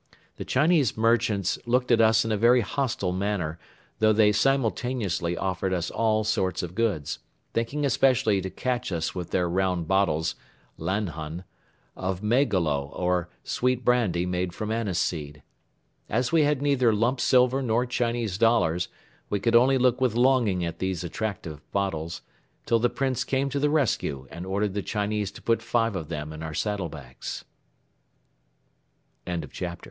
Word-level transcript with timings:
The 0.37 0.45
Chinese 0.45 0.97
merchants 0.97 1.59
looked 1.67 1.91
at 1.91 2.01
us 2.01 2.25
in 2.25 2.31
a 2.31 2.35
very 2.35 2.61
hostile 2.61 3.11
manner 3.11 3.59
though 3.99 4.11
they 4.13 4.31
simultaneously 4.31 5.37
offered 5.37 5.73
us 5.73 5.91
all 5.91 6.23
sorts 6.23 6.63
of 6.63 6.73
goods, 6.73 7.19
thinking 7.53 7.85
especially 7.85 8.41
to 8.41 8.49
catch 8.49 8.91
us 8.91 9.13
with 9.13 9.29
their 9.29 9.47
round 9.47 9.87
bottles 9.87 10.33
(lanhon) 10.79 11.43
of 11.95 12.23
maygolo 12.23 12.89
or 12.95 13.29
sweet 13.43 13.85
brandy 13.85 14.25
made 14.25 14.53
from 14.55 14.71
aniseed. 14.71 15.43
As 16.09 16.31
we 16.31 16.41
had 16.41 16.63
neither 16.63 16.91
lump 16.91 17.19
silver 17.21 17.61
nor 17.61 17.85
Chinese 17.85 18.39
dollars, 18.39 18.87
we 19.29 19.39
could 19.39 19.55
only 19.55 19.77
look 19.77 20.01
with 20.01 20.15
longing 20.15 20.65
at 20.65 20.79
these 20.79 21.03
attractive 21.03 21.61
bottles, 21.71 22.23
till 22.65 22.79
the 22.79 22.89
Prince 22.89 23.23
came 23.23 23.49
to 23.49 23.59
the 23.59 23.69
rescue 23.69 24.27
and 24.31 24.47
ordered 24.47 24.73
the 24.73 24.81
Chinese 24.81 25.29
to 25.33 25.43
put 25.43 25.61
five 25.61 25.95
of 25.95 26.09
them 26.09 26.33
in 26.33 26.41
our 26.41 26.55
saddle 26.55 26.89
bags. 26.89 27.45
CHAPTER 29.27 29.47
XIII 29.53 29.67
MYSTE 29.67 29.79